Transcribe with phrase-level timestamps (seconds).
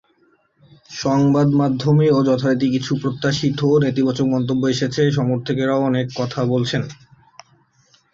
[0.95, 6.83] সংবাদমাধ্যমেও যথারীতি কিছু প্রত্যাশিত নেতিবাচক মন্তব্য এসেছে, সমর্থকেরাও অনেক কথা বলছেন।